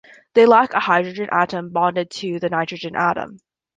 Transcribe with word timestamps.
They 0.33 0.47
lack 0.47 0.73
a 0.73 0.79
hydrogen 0.79 1.29
atom 1.31 1.69
bonded 1.71 2.09
to 2.09 2.39
the 2.39 2.49
nitrogen 2.49 2.95
atom. 2.95 3.37